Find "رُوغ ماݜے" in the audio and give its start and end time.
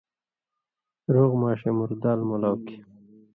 1.13-1.71